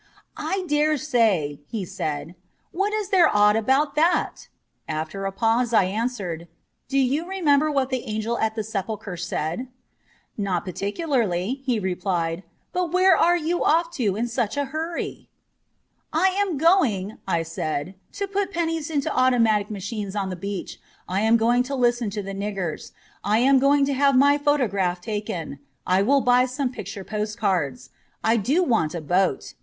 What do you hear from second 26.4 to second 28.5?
some picture postcards. I